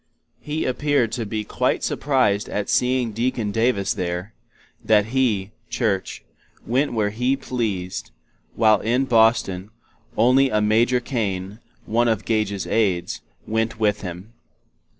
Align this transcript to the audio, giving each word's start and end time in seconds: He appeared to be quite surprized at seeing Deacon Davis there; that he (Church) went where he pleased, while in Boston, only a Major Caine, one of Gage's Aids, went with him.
He 0.39 0.65
appeared 0.65 1.11
to 1.11 1.27
be 1.27 1.43
quite 1.43 1.83
surprized 1.83 2.49
at 2.49 2.71
seeing 2.71 3.11
Deacon 3.11 3.51
Davis 3.51 3.93
there; 3.93 4.33
that 4.83 5.05
he 5.13 5.51
(Church) 5.69 6.23
went 6.65 6.93
where 6.93 7.11
he 7.11 7.35
pleased, 7.37 8.09
while 8.55 8.79
in 8.81 9.05
Boston, 9.05 9.69
only 10.17 10.49
a 10.49 10.59
Major 10.59 11.01
Caine, 11.01 11.59
one 11.85 12.07
of 12.07 12.25
Gage's 12.25 12.65
Aids, 12.65 13.21
went 13.45 13.79
with 13.79 14.01
him. 14.01 14.33